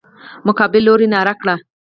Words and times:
مقابل 0.47 0.81
لوري 0.87 1.07
ناره 1.13 1.33
کړه. 1.41 1.55